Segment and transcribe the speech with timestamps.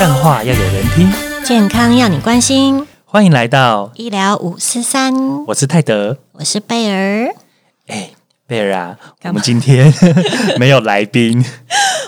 [0.00, 1.12] 干话要有人听，
[1.44, 6.16] 健康要你关心，欢迎来到，医疗五四三，我是泰德。
[6.32, 7.28] 我是贝儿。
[7.86, 8.08] 哎，
[8.46, 9.92] 贝尔啊，我们今天
[10.58, 11.44] 没有来宾，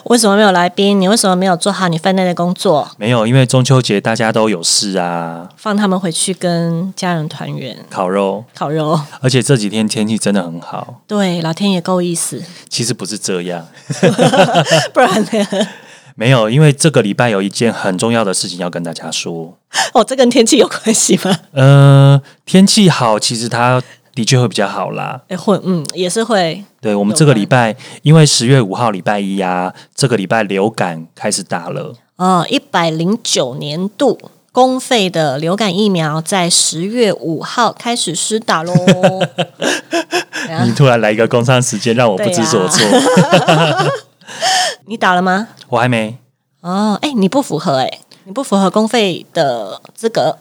[0.04, 0.98] 为什么没有来宾？
[0.98, 2.90] 你为什么没有做好你分内的工作？
[2.96, 8.98] 没有，因为中秋节大家都有事啊，放他们回去跟家人团圆烤肉，烤肉。
[9.20, 11.02] 而且这几天天气真的很好。
[11.06, 13.68] 对，老天也够意思，其实不是这样，
[14.94, 15.68] 不然呢？
[16.14, 19.56] 没有，因为这个礼拜有一件很重要的事情要跟大家说。
[19.94, 21.36] 哦，这跟天气有关系吗？
[21.52, 23.82] 呃，天气好，其实它
[24.14, 25.22] 的确会比较好啦。
[25.28, 26.62] 哎，会，嗯，也是会。
[26.80, 31.94] 对我们这个礼拜，因为十月五号礼拜一啊，这个礼拜流感开始打了。
[32.16, 34.20] 哦，一百零九年度
[34.52, 38.74] 公费的流感疫苗在十月五号开始施打喽。
[40.66, 42.86] 你突然来一个工商时间，让我不知所措。
[44.86, 45.48] 你打了吗？
[45.68, 46.18] 我还没。
[46.60, 50.38] 哦，哎，你不符合哎、你不符合公费的资格，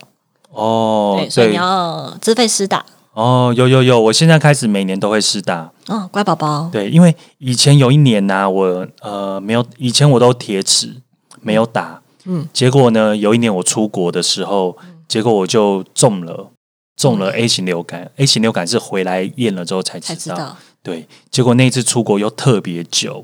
[0.51, 2.85] 哦对，，所以你要自费施打。
[3.13, 5.71] 哦，有有有，我现在开始每年都会试打。
[5.87, 10.95] 哦，乖宝宝，对，因为以前有一年呢、我呃没有，以前我都铁齿
[11.41, 16.51] 没有打，嗯，结果呢有一年我出国的时候，结果我就中了
[16.95, 20.57] 中了 A 型流感、a 型流感是回来验了之后才知道，才知道。
[20.83, 23.23] 对，结果那一次出国又特别久，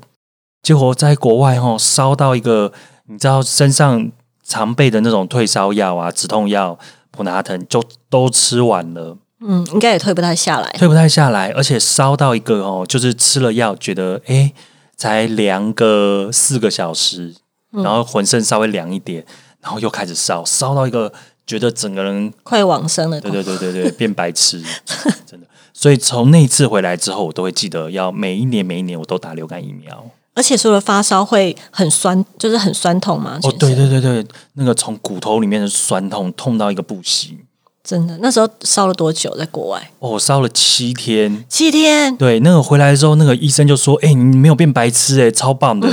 [0.62, 2.72] 结果在国外哦烧到一个，
[3.06, 4.10] 你知道身上
[4.44, 6.78] 常备的那种退烧药啊、止痛药、
[7.10, 9.16] 普拿疼就都吃完了。
[9.40, 10.68] 嗯，应该也退不太下来。
[10.72, 14.52] 退不太下来，而且烧到一个哦，就是吃了药，觉得哎
[14.96, 17.34] 才凉个四个小时，
[17.70, 19.24] 然后浑身稍微凉一点，
[19.60, 21.12] 然后又开始烧，烧到一个
[21.46, 24.60] 觉得整个人，快往生了，对对对对对， 变白痴，
[25.24, 25.46] 真的。
[25.72, 30.04] 所以从那一次回来之后，我都会记得要每一年每一年我都打流感疫苗。
[30.38, 33.40] 而且除了发烧会很酸，就是很酸痛嘛。
[33.42, 37.36] 哦，对对对对，那个从骨头里面的酸痛痛到一个不行。
[37.82, 38.16] 真的。
[38.20, 39.34] 那时候烧了多久？
[39.36, 42.14] 在国外哦，我烧了七天，七天。
[42.16, 45.88] 对，那个回来之后，那个医生就说：“哎、你没有变白痴、哎，超棒的，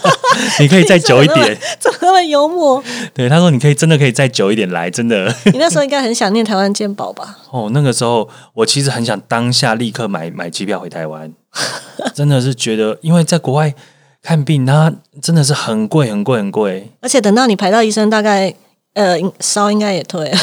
[0.60, 1.58] 你可以再久一点。
[1.78, 2.82] 怎么那么幽默？”
[3.12, 5.34] 对，他说：“你可以真的可以再久一点来，真的。
[5.52, 11.32] 你那时候应该很想念台湾健保吧？” 哦，那个时候我其实很想当下立刻买买机票回台湾，
[12.14, 13.74] 真的是觉得，因为在国外
[14.22, 16.90] 看病，它真的是很贵，很贵，很贵。
[17.00, 18.54] 而且等到你排到医生，大概
[18.94, 20.38] 呃烧应该也退了。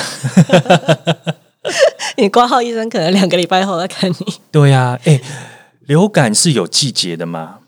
[2.17, 4.15] 你挂号医生可能两个礼拜后再看你。
[4.51, 5.21] 对呀、哎、
[5.81, 7.59] 流感是有季节的吗？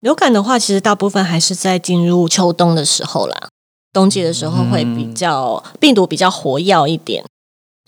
[0.00, 3.48] 流感的话，其实大部分还是在进入秋冬的时候啦，
[3.92, 7.24] 冬季的时候会比较、病毒比较活跃一点，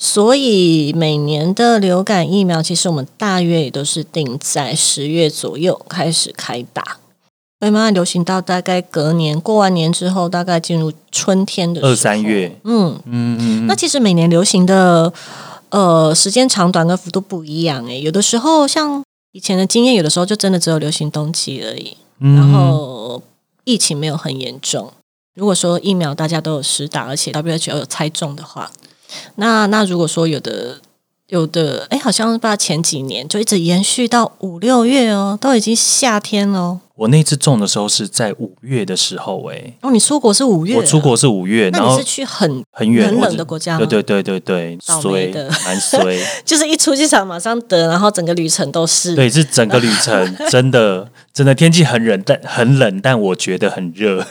[0.04, 6.98] 所以每年的流感疫苗，其实我们大约也都是定在十月左右开始开打，
[7.60, 15.12] 会慢慢流行到大概隔年过完年之后，大概进入春天的二三月，嗯，嗯嗯那其实每年流行的
[15.68, 21.96] 呃时间长短跟幅度不一样诶、有的时候像以前的经验，有的时候就真的只有流行冬季而已。
[22.18, 22.34] 嗯。
[22.34, 23.22] 然后
[23.62, 24.92] 疫情没有很严重。
[25.36, 28.68] 如果说疫苗大家都有实打，而且 WHO 有猜中的话，
[29.36, 30.78] 那那如果说有的
[31.28, 36.80] 有的，哎，好像不知道前几年就一直延续到五六月哦，都已经夏天了哦。
[36.94, 49.16] 我那次种的时候是在五月的时候、哎，哦，你出国是五月啊，我出国是五月，然后那你是去很很远，很冷的国家吗对对对对对，倒衰的蛮衰， 就是一出机场马上得，然后整个旅程都是。
[49.16, 54.24] 对，是整个旅程真的真的天气很冷，但很冷，但我觉得很热。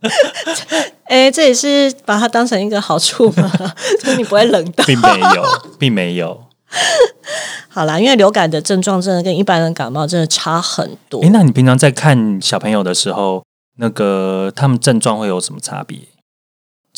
[1.08, 3.50] 哎，这也是把它当成一个好处嘛，
[4.00, 4.84] 就是你不会冷到。
[4.84, 5.44] 并没有，
[5.78, 6.44] 并没有。
[7.68, 11.30] 好啦，因为流感的症状真的跟一般人感冒真的差很多诶，。
[11.30, 13.42] 那你平常在看小朋友的时候，
[13.78, 15.98] 那个他们症状会有什么差别？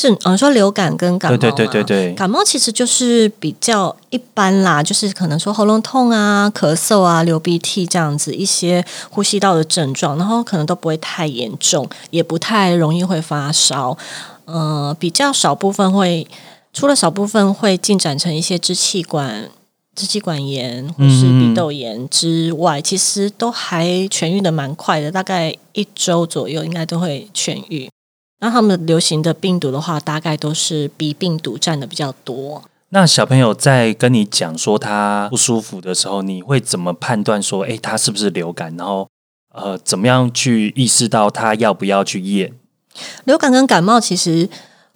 [0.00, 13.96] 症，嗯，说流感跟感冒对嘛，对对对对，感冒其实就是比较一般啦，就是可能说喉咙痛啊、咳嗽啊、流鼻涕这样子一些呼吸道的症状，然后可能都不会太严重，也不太容易会发烧。
[14.46, 16.26] 呃，比较少部分会，
[16.72, 19.50] 除了少部分会进展成一些支气管。
[19.96, 27.90] 支气管炎或是鼻窦炎之外，其实都还痊愈的蛮快的，大概一周左右应该都会痊愈。
[28.40, 32.62] 那他们流行的病毒的话，大概都是鼻病毒占的比较多。
[32.88, 38.74] 那小朋友在跟你讲说他不舒服的时候，你会怎么判断说，哎，他是不是流感？
[38.76, 39.06] 然后
[39.54, 42.52] 呃，怎么样去意识到他要不要去验？
[43.24, 44.48] 流感跟感冒其实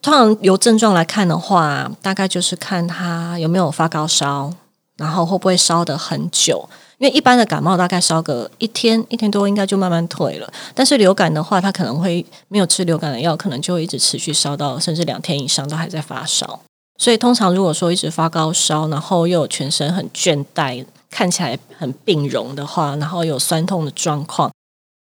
[0.03, 4.53] 通常由症状来看的话，大概就是看他有没有发高烧，
[4.97, 6.69] 然后会不会烧得很久？
[6.99, 10.53] 因为一般的感冒大概烧个一天一天多，应该就慢慢退了。
[10.75, 16.61] 但是流感的话，它可能会没有吃流感的药，可能就会一直持续烧到甚至两天以上都还在发烧。
[16.97, 24.53] 所以通常如果说一直发高烧，然后又有全身很倦怠，看起来很病容的话，然后有酸痛的状况，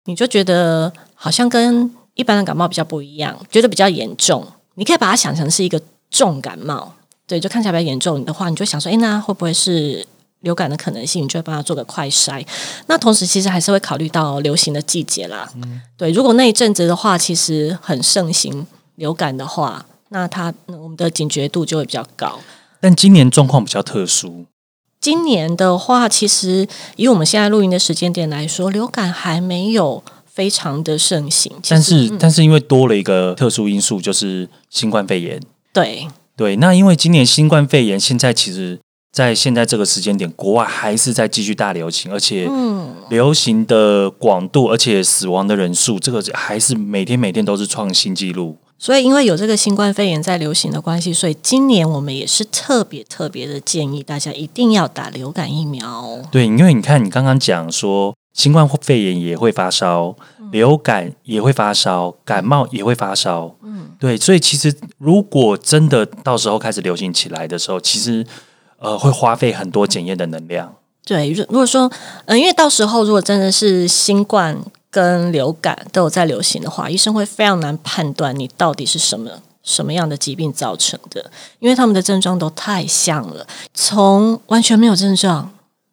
[0.06, 4.46] 你就觉得好像跟一般的感冒比较不一样，觉得比较严重。
[4.76, 5.78] 你可以把它想成是一个
[6.10, 6.94] 重感冒，
[7.26, 10.06] 对，就看起来比较严重的话，你就想说，哎，那会不会是？
[10.44, 12.46] 流感的可能性，你就会帮他做个快筛。
[12.86, 15.50] 那同时，其实还是会考虑到流行的季节啦。
[15.96, 18.64] 对，如果那一阵子的话，其实很盛行
[18.94, 22.38] 流感的话，那它我们的警觉度就会比较高。
[22.80, 24.44] 但今年状况比较特殊。
[25.00, 31.50] 今年的话，其实以我们现在录音的时间点来说，流感还没有非常的盛行。
[31.68, 35.40] 但是，但是因为多了一个特殊因素，就是新冠肺炎。
[35.72, 36.06] 对
[36.36, 38.78] 对，那因为今年新冠肺炎现在其实。
[39.14, 42.50] 在现在这个时间点，国外还是在继续大流行，而且
[43.08, 48.56] 流行的广度，而且死亡的人数，这个还是每天每天都是创新纪录。
[48.76, 56.18] 所以，因为有这个新冠肺炎在流行的关系，所以今年我们也是特别特别的建议大家一定要打流感疫苗。
[56.32, 60.16] 对，因为你看，你刚刚讲说新冠肺炎也会发烧，
[60.50, 63.54] 流感也会发烧，感冒也会发烧。
[63.62, 68.26] 嗯，对，所以其实如果真的到时候开始流行起来的时候，其实。
[68.78, 70.74] 呃，会花费很多检验的能量。
[71.06, 71.90] 对，如如果说，
[72.24, 74.58] 嗯，因为到时候如果真的是新冠
[74.90, 79.30] 跟流感都有在流行的话，医生会非常难判断你到底是什么
[79.62, 85.50] 什么样的疾病造成的，因为他们的症状都太像了，从完全没有症状，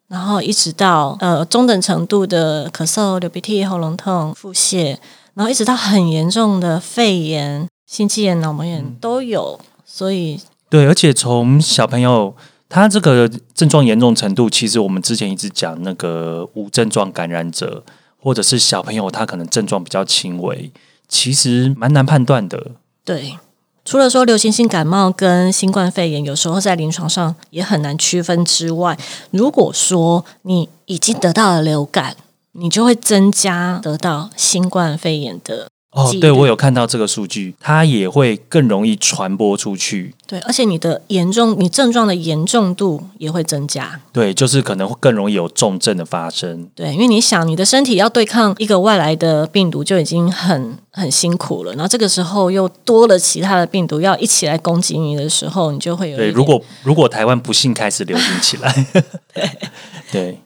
[0.08, 4.96] 然后一直到呃中等程度的咳嗽、流鼻涕、喉咙痛、腹泻，
[5.34, 10.40] 然后一直到很严重的肺炎、心肌炎、脑膜炎都有，所以
[10.70, 12.34] 对，而且从小朋友。
[12.74, 17.84] 他这个症状严重程度，其实我们之前一直讲那个无症状感染者，
[18.18, 20.72] 或者是小朋友，他可能症状比较轻微，
[21.06, 22.70] 其实蛮难判断的。
[23.04, 23.36] 对，
[23.84, 28.98] 除了说流行性感冒跟新冠肺炎有时候在临床上也很难区分之外，
[29.30, 32.16] 如果说你已经得到了流感，
[32.52, 35.68] 你就会增加得到新冠肺炎的。
[35.92, 40.14] 哦，对，我有看到这个数据，它也会更容易传播出去。
[40.26, 44.00] 对，而且你的严重，你症状的严重度也会增加。
[44.10, 46.66] 对，就是可能会更容易有重症的发生。
[46.74, 56.16] 对，因为你想，你的身体要对抗一个外来的病毒就已经很很辛苦了，然后这个时候又多了其他的病毒要一起来攻击你的时候，你就会有。
[56.16, 58.86] 对，如果如果台湾不幸开始流行起来，
[59.34, 59.50] 对
[60.10, 60.38] 对。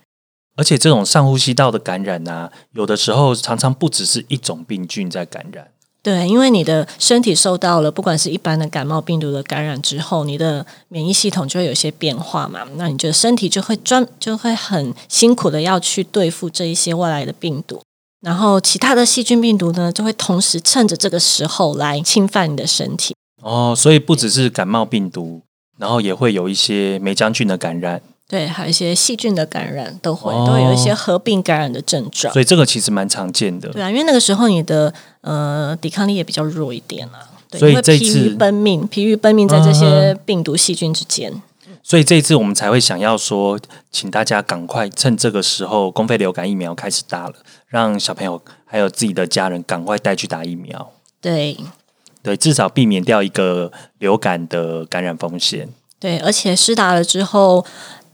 [0.57, 5.69] 而且这种上呼吸道的感染啊，有的时候常常不只是一种病菌在感染。
[6.03, 17.83] 对，因为你的身体受到了不管是一般的感冒病毒的感染之后，你的免疫系统就会有些变化嘛，那你的身体就会专就会很辛苦的要去对付这一些外来的病毒，
[18.21, 23.13] 然后其他的细菌病毒呢，就会同时趁着这个时候来侵犯你的身体。
[23.43, 25.43] 哦，所以不只是感冒病毒，
[25.77, 28.01] 然后也会有一些霉菌菌的感染。
[28.29, 32.33] 对，还有一些细菌的感染都会，都会有一些合并感染的症状。
[32.33, 33.69] 所以这个其实蛮常见的。
[33.69, 37.31] 对啊，因为那个时候你的呃抵抗力也比较弱一点啊。
[37.53, 41.33] 所以这次疲于奔命，疲于奔命在这些病毒细菌之间。
[41.85, 43.57] 所以这一次我们才会想要说，
[43.93, 47.35] 请大家赶快趁这个时候，公费流感疫苗开始打了，
[47.69, 50.91] 让小朋友还有自己的家人赶快带去打疫苗。
[51.21, 51.57] 对，
[52.25, 55.69] 对，至少避免掉一个流感的感染风险。
[56.01, 57.65] 对，而且施打了之后。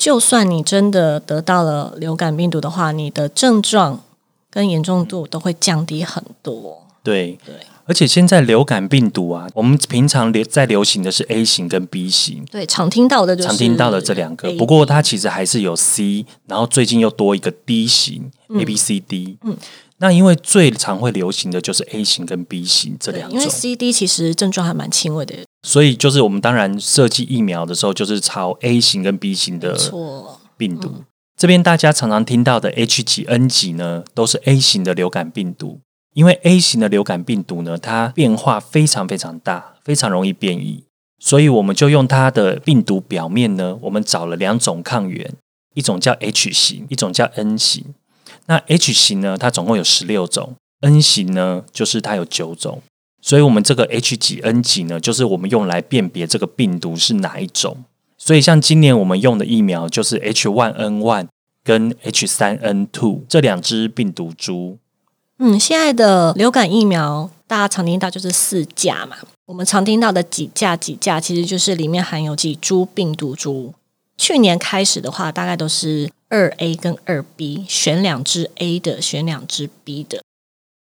[0.02, 4.02] 就算你真的得到了流感病毒的话，你的症状
[4.50, 6.82] 跟严重度都会降低很多。
[7.04, 7.54] 对对，
[7.84, 14.50] 而且现在流感病毒啊，我们平常流在流行的是 A 型跟 B 型，对，常听到的就是常听到的这两个。
[14.54, 18.28] 不过它其实还是有 C，然后最近又多一个 D 型
[18.58, 19.38] A B C D。
[19.44, 19.56] 嗯。
[20.02, 29.78] 那因为最常会流行的就是 A 型跟 B 型这两种，因为 C、D 其实症状还蛮轻微的，所以就是我们当然设计疫苗的时候，就是朝 A 型跟 B 型的
[30.56, 31.04] 病毒。
[31.38, 35.78] 这边大家常常听到的 H 几、N 几呢，都是 A 型的流感病毒。
[36.14, 40.84] 因为 A 型的流感病毒呢，它变化非常非常大，非常容易变异，
[41.18, 45.32] 所以我们就用它的病毒表面呢，我们找了两种抗原，
[45.74, 47.94] 一种叫 H 型，一种叫 N 型。
[48.46, 49.36] 那 H 型呢？
[49.38, 52.82] 它总共有十六种，N 型呢，就是它有九种。
[53.20, 57.84] 所以，我们这个 H 几 N 几呢，就是我们用来辨别这个病毒是哪一种。
[58.18, 61.28] 所以，像今年我们用的疫苗就是 H one N one
[61.62, 64.78] 跟 H 三 N two 这两只病毒株。
[65.38, 69.16] 嗯，现在的流感疫苗大家常听到就是四价嘛。
[69.46, 73.72] 我们常听到的几价几价，其实就是里面含有几株病毒株。
[74.16, 80.22] 去年开始的话，大概都是二 A 跟二 B，选两只 A 的，选两只 B 的，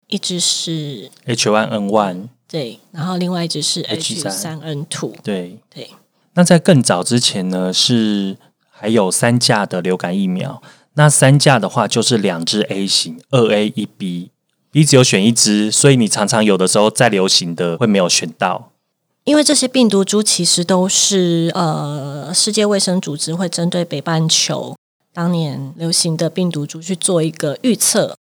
[0.08, 5.90] 一只是 H one N one，对，然后另外一只是 H H3 三 N two，对对。
[6.36, 8.38] 那在更早之前呢，是
[8.70, 10.62] 还有三价的流感疫苗。
[10.94, 18.70] 那三价的话，就是两支 A 型，二 A 一 B，B 只有选一支，所以你常常有的时候在流行的会没有选到。
[19.24, 24.76] 因为这些病毒株其实都是呃，世界卫生组织会针对北半球
[25.14, 28.18] 当年流行的病毒株去做一个预测。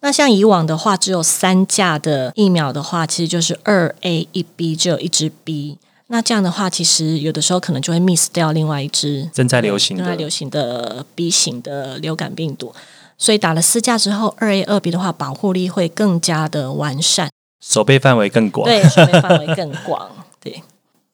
[0.00, 5.78] 那像以往的话，只有三价的疫苗的话，其实就是二 A 一 B，只有一支 B。
[6.06, 12.74] 那这样的话，其实有的时候可能就会 miss 掉另外一支正在流行的正在流行的 B 型的流感病毒。
[13.18, 17.28] 所以打了四价之后，二 A 二 B 的话，保护力会更加的完善。
[17.60, 18.66] 守备范围更广。
[18.66, 20.08] 对，守备范围更广。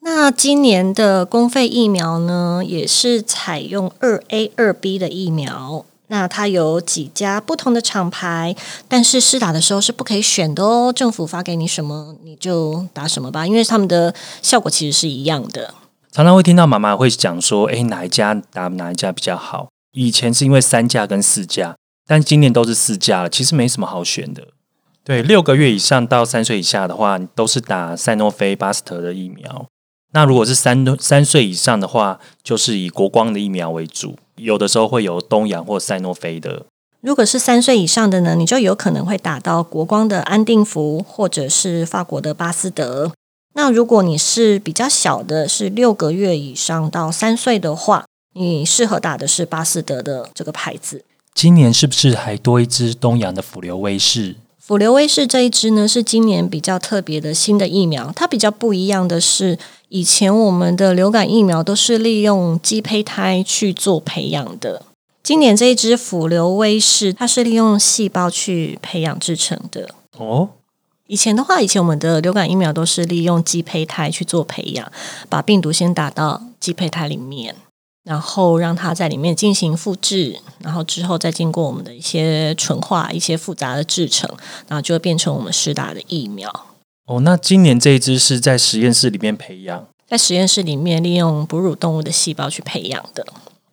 [0.08, 5.84] 那今年的公费疫苗呢，也是采用二 A 二 B 的疫苗。
[6.06, 8.54] 那它有几家不同的厂牌，
[8.86, 10.92] 但是试打的时候是不可以选的哦。
[10.92, 15.74] 政府发给你什么你就打什么吧，因为他们的效果其实是一样的。
[16.12, 21.74] 常常会听到妈妈会讲说：“诶，哪一家打哪一家比较好？”以前是因为三价跟四价，
[22.06, 24.44] 但今年都是四价了，其实没什么好选的。
[25.02, 29.66] 对，六个月以上到三岁以下的话，都是打赛诺菲、巴斯特的疫苗。
[30.16, 34.16] 那如果是三三岁以上的话，就是以国光的疫苗为主。
[34.36, 36.64] 有的时候会有东洋或赛诺菲的。
[37.02, 43.12] 如果是三岁以上的呢，你就有可能会打到国光的安定福，或者是法国的巴斯德。
[43.52, 51.04] 那如果你是比较小的，是六个月以上到三岁的话，你适合打的是巴斯德的这个牌子。
[51.34, 54.36] 今年是不是还多一支东洋的辅流威士？
[54.58, 58.12] 辅流威士这一支呢，是今年比较特别的新的疫苗。
[58.16, 59.56] 它比较不一样的是，
[59.88, 64.82] 以前我们的流感疫苗都是利用鸡胚胎去做培养的。
[65.22, 69.90] 今年这一支辅流威士，它是利用细胞去培养制成的。
[70.18, 70.50] 哦，
[71.06, 74.90] 以前的话，以前我们的流感疫苗都是利用鸡胚胎去做培养，
[75.28, 77.54] 把病毒先打到鸡胚胎里面。
[78.04, 84.30] 然后让它在里面进行复制，然后之后再经过我们的一些纯化、一些复杂的制成，
[84.68, 86.48] 然后就会变成我们施打的疫苗。
[87.06, 93.24] 哦，那今年这一只是在实验室里面培养，在实验室里面利用哺乳动物的细胞去培养的。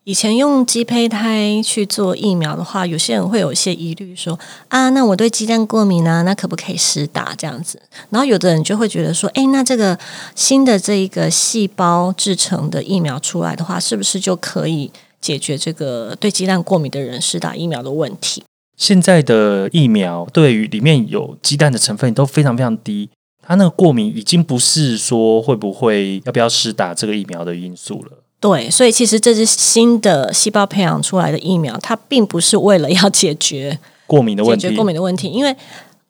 [0.03, 4.37] 以前用鸡胚胎去做疫苗的话，有些人会有一些疑虑，说
[4.67, 7.81] 啊，那我对鸡蛋过敏啊，那可不可以施打这样子？
[8.11, 9.97] 然后有的人就会觉得说，哎，那这个
[10.35, 18.43] 新的这一个细胞制成的疫苗出来的话，是不是就可以解决这个对鸡蛋过敏的人施打疫苗的问题？
[18.75, 23.09] 现在的疫苗对于里面有鸡蛋的成分都非常非常低，
[23.45, 28.17] 它那个过敏已经不是说会不会要不要施打这个疫苗的因素了。
[28.39, 34.62] 对，所以其实这是新的细胞培养出来的疫苗，它并不是为了要解决过敏的问题。
[34.63, 35.55] 解决过敏的问题，因为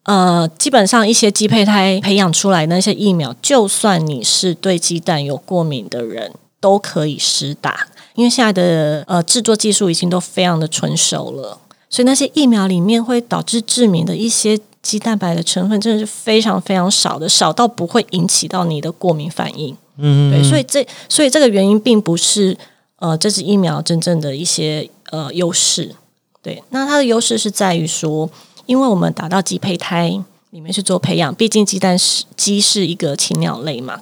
[0.03, 11.59] 呃，基本上一些鸡胚胎培养出来的那些疫苗，就算你是对鸡蛋有过敏的人，都可以施打，因为现在的呃制作技术已经都非常的成熟了，
[11.89, 19.75] 所以那些疫苗里面会导致致敏的一些鸡蛋白的成分，真的是非常非常少的，少到不会引起到你的过敏反应。
[19.97, 22.55] 嗯，对，所以这所以这个原因并不是
[22.97, 25.95] 呃这支疫苗真正的一些呃优势，
[26.41, 28.29] 对，那它的优势是在于说，
[28.65, 30.09] 因为我们打到鸡胚胎
[30.49, 34.01] 里面去做培养，毕竟鸡蛋是鸡是一个禽鸟类嘛，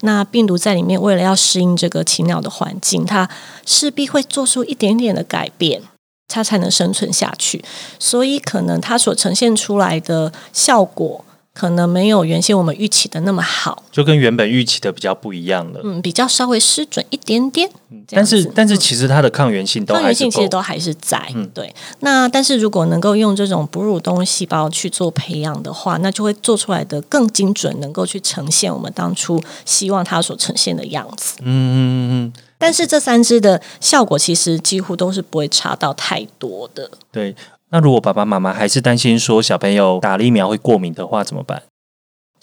[0.00, 3.28] 那病毒在里面为了要适应这个禽鸟的环境，它
[3.66, 5.82] 势必会做出一点点的改变，
[6.32, 7.62] 它才能生存下去，
[7.98, 11.24] 所以可能它所呈现出来的效果。
[11.54, 15.80] 可能没有原先我们预期的那么好，就跟原本预期的比较不一样了。
[15.84, 17.68] 嗯，比较稍微失准一点点。
[18.08, 21.22] 但是，但是其实它的抗原性都抗原性其实都还是在。
[21.34, 21.70] 嗯，对。
[22.00, 31.34] 那但是如果能够用这种哺乳动物细胞去做培养的话，那就会做出来的更精准，能够去呈现我们当初希望它所呈现的样子。
[31.42, 32.32] 嗯嗯嗯。
[32.62, 36.88] 但是这三支的效果其实几乎都是不会差到太多的。
[37.10, 37.34] 对。
[37.74, 41.62] 那如果爸爸妈妈还是担心说小朋友打了疫苗会过敏的话，怎么办？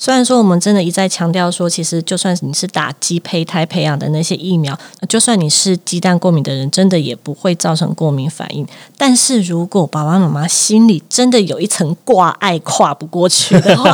[0.01, 4.79] 虽然说我们真的一再强调说，其实就算你是打鸡胚胎培养的那些疫苗，
[5.09, 8.65] 就算你是鸡蛋过敏的人，真的也不会造成过敏反应。
[8.97, 13.93] 但是如果爸爸妈妈心里真的有一层挂碍跨不过去的话，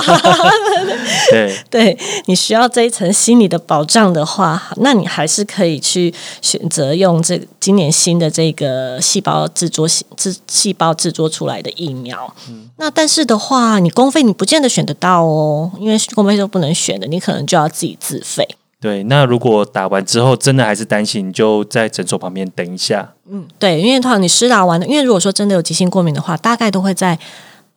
[1.32, 1.98] 对，对
[2.28, 7.36] 你需要这一层心理的保障的话，那你还是可以去选择用这
[7.66, 12.32] 今年新的这个细胞制作制细胞制作出来的疫苗。
[12.48, 18.48] 嗯那但是的话，你公费你不见得选得到哦，因为公费都不能选的，你可能就要自己自费。
[18.80, 23.14] 对，那如果打完之后真的还是担心，你就在诊所旁边等一下。
[23.28, 27.18] 嗯，对，因为通常你施打完的，因为如果说真的有急性过敏的话，大概都会在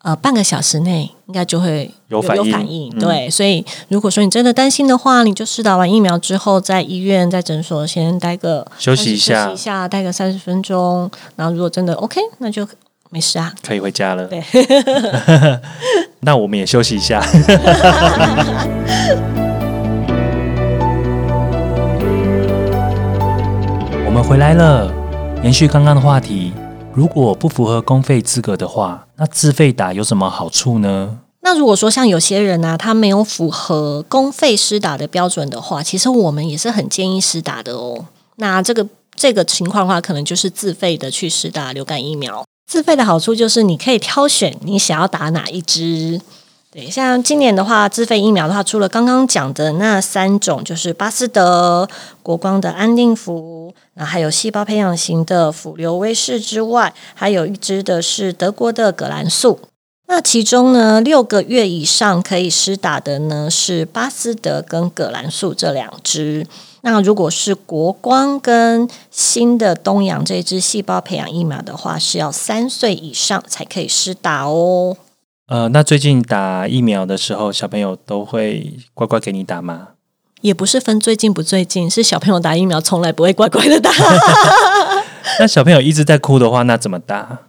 [0.09, 2.91] 呃半个小时内应该就会有反应反应。
[2.95, 11.11] 嗯对，所以如果说你真的担心的话，你就施打完疫苗之后，在医院在诊所先待个休息一下休息一下，待个三十分钟。
[11.37, 12.67] 然后如果真的 OK，那就
[13.11, 13.53] 没事啊。
[13.63, 14.25] 可以回家了。
[14.25, 14.43] 对，
[16.21, 17.23] 那我们也休息一下。
[24.07, 24.91] 我们回来了，
[25.43, 26.55] 延续刚刚的话题，
[26.99, 31.21] 如果不符合公费资格的话，那自费打有什么好处呢？
[31.43, 38.05] 那如果说像有些人呢、他没有符合公费施打的标准的话，其实我们也是很建议施打的哦。
[38.39, 42.45] 那这个这个情况的话，可能就是自费的去施打流感疫苗。
[42.67, 46.21] 自费的好处就是你可以挑选你想要打哪一支。
[46.71, 51.89] 对，像今年的话，自费疫苗的话，除了刚刚讲的那三种，就是巴斯德、
[52.23, 59.59] 国光的安定福，然后还有细胞培养型的辅流威士之外，还有一支的是德国的葛兰素。
[60.07, 66.47] 那其中呢，六个月以上可以施打的呢是巴斯德跟葛兰素这两支。
[66.83, 74.97] 那如果是国光跟新的东阳这支细胞培养疫苗的话，是要三岁以上才可以施打哦。
[75.49, 79.89] 呃，那最近打疫苗的时候，小朋友都会乖乖给你打吗？
[80.41, 83.91] 也不是分最近不最近，是小朋友打疫苗从来不会乖乖的打。
[85.41, 87.41] 那小朋友一直在哭的话，那怎么打？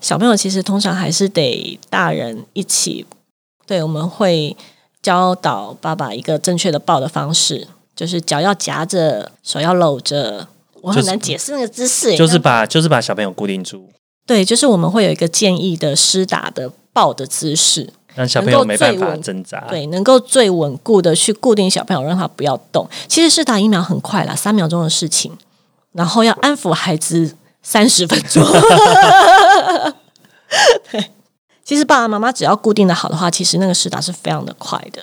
[0.00, 3.06] 小朋友其实通常还是得大人一起，
[3.66, 4.56] 对，我们会
[5.02, 10.48] 教导爸爸一个正确的抱的方式，就是脚要夹着，手要搂着。
[10.82, 13.86] 我就是很难解释那个姿势，就是把就是把小朋友固定住，
[14.26, 19.60] 对，就是我们会有一个建议的施打的抱的姿势，让小朋友没办法挣扎。
[19.68, 22.88] 对，能够最稳固的去固定小朋友，让他不要动。
[23.08, 25.36] 其实是打疫苗很快啦，三秒钟的事情，
[25.92, 28.44] 然后要安抚孩子三十分钟。
[30.90, 31.10] 对，
[31.64, 35.02] 其实爸爸妈妈只要固定的好的话，其实那个施打是非常的快的。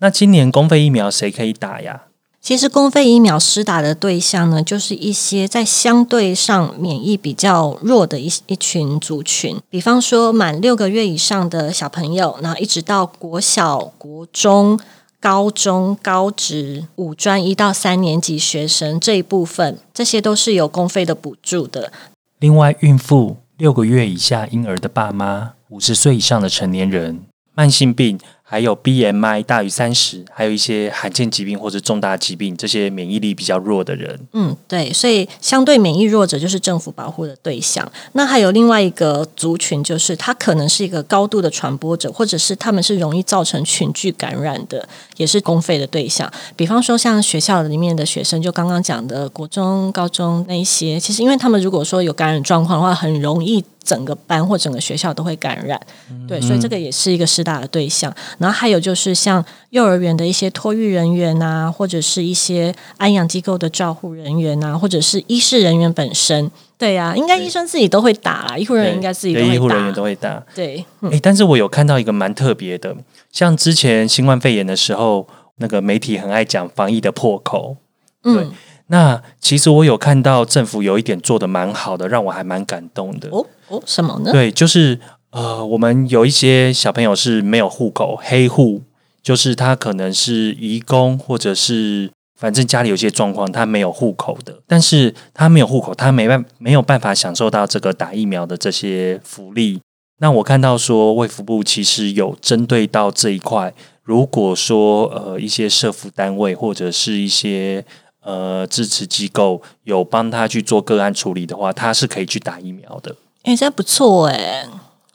[0.00, 2.02] 那今年公费疫苗谁可以打呀？
[2.48, 14.80] 其实公费疫苗施打的对象呢，就是一些在相对上免疫比较弱的一一群族群，比方说满六个月以上的小朋友，然后一直到国小、国中、
[15.20, 21.92] 高中、高职、五专一到三年级学生这一部分，这些都是有公费的补助的。
[22.38, 27.20] 另外，孕妇、六个月以下婴儿的爸妈、五十岁以上的成年人、
[27.54, 28.18] 慢性病，
[28.50, 37.86] 还有 BMI 大于三十，还有一些罕见疾病或者重大疾病，这些免疫力比较弱的人，嗯，对，所以相对免疫弱者就是政府保护的对象。
[38.12, 46.32] 那还有另外一个族群，就是他可能是一个高度的传播者，或者是他们是容易造成群聚感染的，也是公费的对象。
[46.56, 55.80] 比方说，像学校里面的学生，就刚刚讲的国中、高中那一些，其实因为他们如果说有感染状况的话，很容易整个班或整个学校都会感染。
[56.28, 58.14] 对，所以这个也是一个施打的对象。
[58.36, 66.50] 然后还有就是像幼儿园的一些托育人员啊，或者是一些安养机构的照护人员啊，或者是医事人员本身。
[66.76, 69.50] 对呀、应该医生自己都会打啦，医护人员应该自己都会打。
[69.50, 70.42] 对医护人员都会打。
[70.54, 72.94] 对，诶，但是我有看到一个蛮特别的，
[73.32, 77.76] 像之前新冠肺炎的时候，那个媒体很爱讲防疫的破口。
[78.22, 78.52] 对嗯，
[78.88, 83.28] 那其实我有看到政府有一点做的蛮好的，让我还蛮感动的。
[83.30, 84.32] 哦哦，什么呢？
[84.32, 84.98] 对，就是
[85.30, 88.82] 呃，我们有一些小朋友是没有户口，黑户，
[89.22, 99.80] 就是他可能是移工，或者是反正家里有些状况，他没有户口的，但是他没有户口，他没办没有办法享受到这个打疫苗的这些福利。
[100.20, 107.84] 那我看到说，卫福部其实有针对到这一块，如果说呃一些社服单位或者是一些
[108.22, 113.14] 呃支持机构有帮他去做个案处理的话，他是可以去打疫苗的。
[113.44, 114.66] 哎，这不错哎。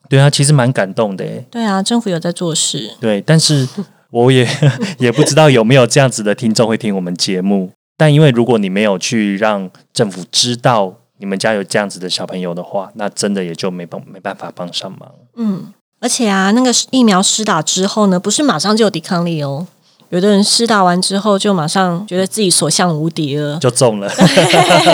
[0.09, 1.45] 对啊，其实蛮感动的诶。
[1.49, 2.95] 对啊，政府有在做事。
[2.99, 3.67] 对，但是
[4.11, 4.47] 我也
[4.99, 7.71] 也不知道有没有这样子的听众会听我们节目。
[7.97, 15.11] 但因为如果你没有去让政府知道你们家有这样子的小朋友的话，那真的也就没帮没办法帮上忙。
[15.35, 19.67] 嗯，而且啊，那个疫苗施打之后呢，不是马上就有抵抗力哦。
[20.13, 23.57] 有的人试打完之后，就马上觉得自己所向无敌了。
[23.57, 24.07] 就中了，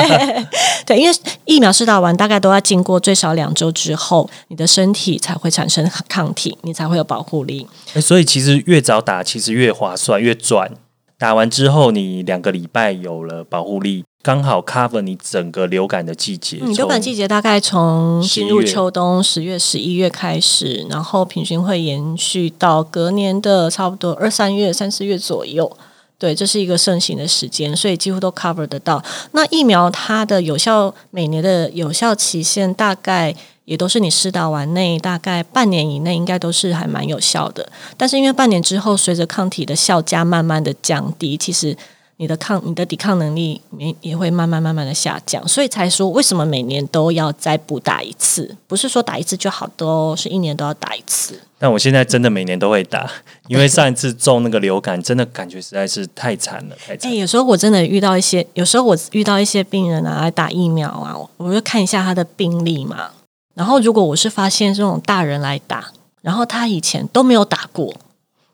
[0.88, 7.68] 对，因为疫苗试打完，大概都要经过最少两周之后，你的身体才会产生抗体，你才会有保护力。
[7.96, 10.72] 欸所以其实越早打，其实越划算，越赚。
[11.18, 16.58] 打完之后，你两个礼拜有了保护力，刚好 cover 你整个流感的季节。
[16.62, 25.72] 嗯，流感季节大概从进入秋冬十月、十一月开始，然后平均会延续到隔年的差不多二三月、三四月左右。
[26.18, 29.02] 对，这是一个盛行的时间，所以几乎都 cover 得到。
[29.32, 37.66] 那疫苗它的有效每年的有效期限大概也都是你施打完内大概半年以内，应该都是还蛮有效的。
[37.96, 41.78] 但是因为半年之后，随着抗体的效价慢慢的降低，其实
[42.22, 51.40] 你的抗你的抵抗能力也也会慢慢慢慢的下降，所以才说为什么每年都要再补打一次，不是说打一次就好的哦，是一年都要打一次。
[51.58, 53.10] 但我现在真的每年都会打，
[53.48, 57.16] 因为上一次中那个流感，真的感觉实在是太惨了，太惨哎、。
[57.16, 63.12] 有时候我真的遇到一些，有时候我遇到一些病人啊来打疫苗啊，我就看一下他的病历嘛。
[63.56, 67.94] 然后如果我是发现这种大人来打，然后他以前都没有打过，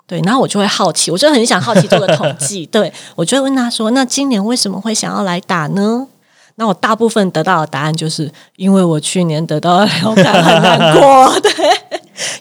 [0.07, 6.07] 对，然后我就会好奇，我就很想好奇做个统计， 对我就会问他说：“那今年为什么会想要来打呢？”
[6.57, 11.51] 那我大部分得到的答案就是因为我去年得到了流感很难过， 对，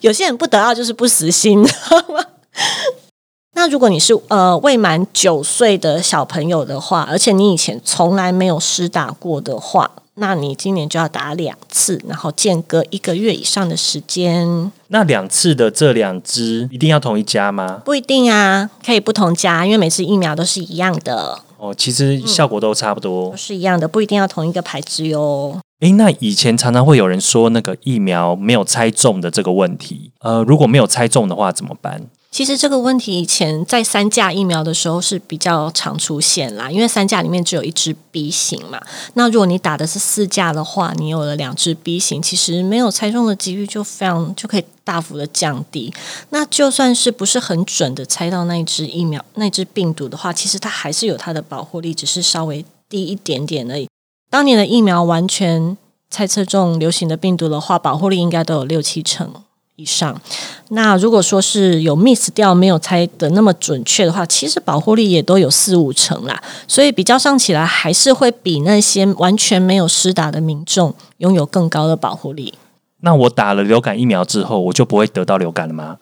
[0.03, 2.25] 有些人不得到就是不死心，你知道吗？
[3.57, 14.71] 那如果你是呃未满九岁的小朋友的话，而且你以前从来没有施打过的话，那你今年就要打两次，然后间隔一个月以上的时间。
[14.89, 17.83] 那两次的这两支一定要同一家吗？
[17.85, 23.37] 不一定啊，可以不同家，因为每次疫苗都是一样的，哦，其实效果都差不多都。
[23.37, 25.59] 是一样的，不一定要同一个牌子哟。
[25.81, 32.01] 诶，那以前常常会有人说那个疫苗没有猜中的这个问题，呃，如果没有猜中的话怎么办？
[32.35, 38.81] 其实这个问题以前在三价疫苗的时候是比较常出现啦，因为三价里面只有一支 B 型嘛。
[39.13, 45.95] 那如果你打的是四价的话，你有了两支 B 型，其实没有猜中的几率就非常就可以大幅的降低。
[46.31, 53.89] 那就算是不是很准的猜到那一支疫苗、那支病毒的话，其实它还是有它的保护力，只是稍微低一点点而已。
[54.29, 55.77] 当年的疫苗完全
[56.11, 59.33] 猜测中流行的病毒的话，保护力应该都有六七成
[59.77, 60.21] 以上。
[60.69, 72.55] 那如果说是有 miss 掉没有猜的那么准确的话，其实保护力也都有四五成啦，所以比较上起来还是会比那些完全没有施打的民众拥有更高的保护力。
[73.01, 75.99] 那我打了流感疫苗之后，我就不会得到流感了吗？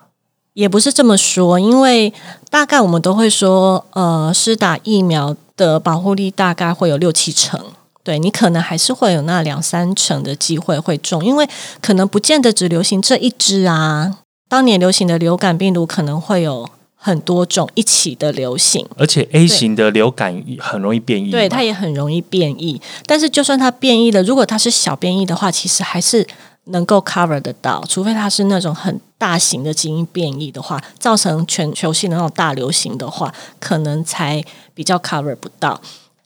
[0.55, 2.13] 也不是这么说，因为
[2.51, 7.59] 大概我们都会说，呃，施打疫苗的保护力大概会有六七成。
[8.05, 11.49] 对你可能还是会有那两三成的机会会中，因为
[11.81, 14.19] 可能不见得只流行这一支啊。
[14.49, 22.81] 当年流行的流感病毒可能会有很多种一起的流行，而且 A 型的流感很容易变异嘛，对它也很容易变异。
[23.07, 26.27] 但是就算它变异了，如果它是小变异的话，其实还是
[26.65, 35.81] 能够 cover 得到，除非它是那种很大型的基因变异的话，造成全球性的那种大流行的话，可能才比较 cover 不到。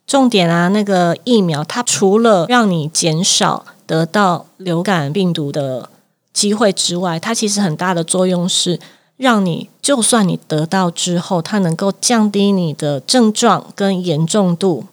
[0.07, 5.89] 重点啊，那个疫苗它除了让你减少得到流感病毒的
[6.31, 8.79] 机会之外，它其实很大的作用是
[9.17, 14.85] 让你，就算你得到之后，它能够降低你的症状跟严重度，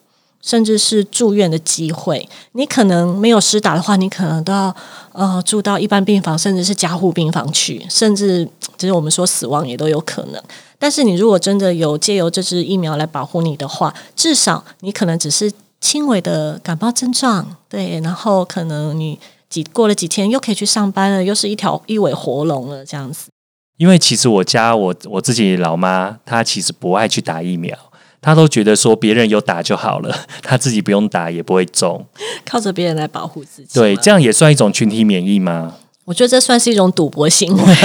[0.44, 2.28] 甚至是住院的机会。
[2.52, 4.74] 你可能没有施打的话，你可能都要
[5.12, 10.42] 呃住到一般病房，甚至是加护病房去，甚至就是我们说死亡也都有可能。
[10.78, 23.28] 但是你如果真的有借由这支疫苗来保护你的话，至少你可能只是轻微的感冒症状，对，然后可能你几过了几天又可以去上班了，又是一条一尾活龙了，这样子。
[23.76, 27.76] 因为其实我家我我自己老妈，她其实不爱去打疫苗，
[28.24, 32.06] 她都觉得说别人有打就好了， 他自己不用打也不会中。
[32.46, 35.74] 靠着别人来保护自己，对，这样也算一种群体免疫吗？
[36.06, 37.76] 我觉得这算是一种赌博行为。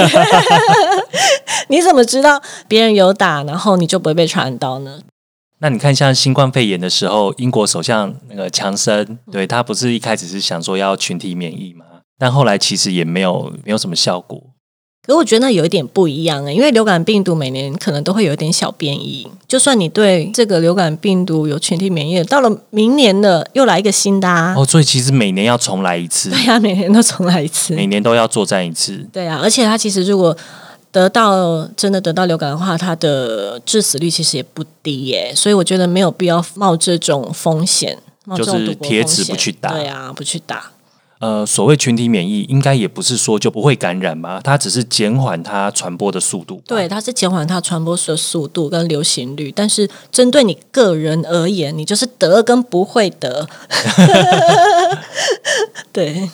[1.68, 5.00] 你怎么知道别人有打，然后你就不会被传染到呢？
[5.58, 11.84] 那你看，像新冠肺炎的时候，英国首相那个强生，对他不是一开始是想说要群体免疫吗？
[12.18, 14.42] 但后来其实也没有没有什么效果。
[15.06, 19.26] 可我觉得那有一点不一样欸因为流感病毒每年可能都会有一点小变异。
[19.48, 27.74] 就算你对这个流感病毒有群体免疫，到了明年的又来一个新的啊，哦，所以其实每年要重来一次，对呀、每年都重来一次。
[27.74, 29.04] 每年都要作战一次。
[29.12, 30.36] 对啊，而且它其实如果
[30.92, 40.70] 得到真的得到流感的话，它的致死率其实也不低耶，所以我觉得没有必要冒这种风险，冒这种就是铁齿不去打对啊，不去打。
[41.20, 46.62] 呃，所谓群体免疫，应该也不是说就不会感染嘛，它只是减缓它传播的速度吧。
[46.66, 53.46] 对，它是减缓它传播的速度跟流行率，但是针对你个人而言，你就是得跟不会得。
[55.92, 56.30] 对，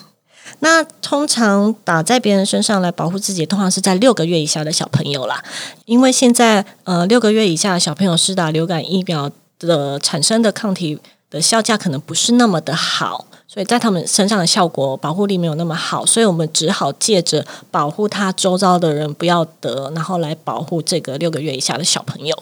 [0.59, 5.43] 那通常打在别人身上来保护自己，通常是在六个月以下的小朋友啦，
[5.83, 10.97] 因为现在呃六个月以下的小朋友施打流感疫苗的产生的抗体
[11.29, 13.25] 的效价可能不是那么的好。
[13.47, 22.37] 所以在他们身上的效果保护力没有那么好，所以我们只好借着保护他周遭的人不要得，然后来保护这个六个月以下的小朋友。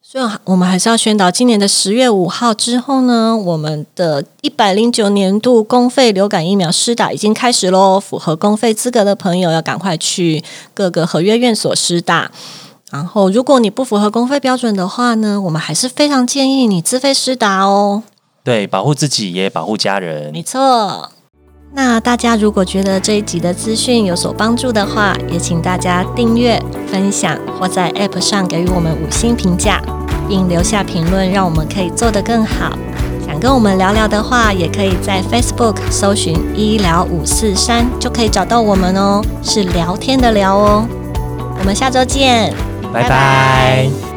[0.00, 7.98] 所以我们还是要宣导，今年的十月五号之后呢，我们的一百零九年度公费流感疫苗施打已经开始喽。
[7.98, 12.30] 符合公费资格的朋友要赶快去各个合约院所施打。
[12.92, 18.04] 然后，如果你不符合公费标准的话呢，我们还是非常建议你自费施打哦。
[18.44, 20.30] 对，保护自己也保护家人。
[20.30, 21.10] 没错。
[21.72, 29.82] 那大家如果觉得这一集的资讯有所帮助的话，也请大家订阅、分享或在 App 上给予我们五星评价，
[30.28, 32.78] 并留下评论，让我们可以做得更好。
[33.26, 40.86] 想跟我们聊聊的话，也可以在 Facebook 搜寻“医疗五四三”，就可以找到我们哦，是聊天的聊哦。
[41.58, 42.54] 我们下周见，
[42.92, 44.13] 拜拜。